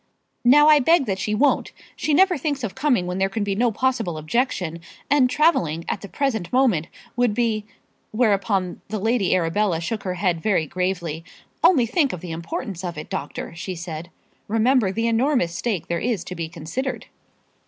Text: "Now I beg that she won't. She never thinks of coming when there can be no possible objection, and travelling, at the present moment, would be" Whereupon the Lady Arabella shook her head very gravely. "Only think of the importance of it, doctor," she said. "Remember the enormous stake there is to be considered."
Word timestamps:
"Now 0.43 0.67
I 0.67 0.79
beg 0.79 1.05
that 1.05 1.19
she 1.19 1.35
won't. 1.35 1.71
She 1.95 2.11
never 2.11 2.35
thinks 2.35 2.63
of 2.63 2.73
coming 2.73 3.05
when 3.05 3.19
there 3.19 3.29
can 3.29 3.43
be 3.43 3.53
no 3.53 3.71
possible 3.71 4.17
objection, 4.17 4.79
and 5.11 5.29
travelling, 5.29 5.85
at 5.87 6.01
the 6.01 6.09
present 6.09 6.51
moment, 6.51 6.87
would 7.15 7.35
be" 7.35 7.65
Whereupon 8.11 8.81
the 8.87 8.97
Lady 8.97 9.35
Arabella 9.35 9.79
shook 9.79 10.01
her 10.01 10.15
head 10.15 10.41
very 10.41 10.65
gravely. 10.65 11.23
"Only 11.63 11.85
think 11.85 12.13
of 12.13 12.21
the 12.21 12.31
importance 12.31 12.83
of 12.83 12.97
it, 12.97 13.11
doctor," 13.11 13.55
she 13.55 13.75
said. 13.75 14.09
"Remember 14.47 14.91
the 14.91 15.07
enormous 15.07 15.55
stake 15.55 15.85
there 15.85 15.99
is 15.99 16.23
to 16.23 16.33
be 16.33 16.49
considered." 16.49 17.05